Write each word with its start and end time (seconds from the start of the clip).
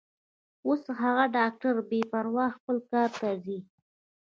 اوس 0.67 0.81
هغه 1.01 1.23
ډاکټره 1.35 1.71
بې 1.89 2.01
پروا 2.11 2.45
خپل 2.55 2.77
کار 2.91 3.09
ته 3.19 3.29
ځي. 3.43 3.59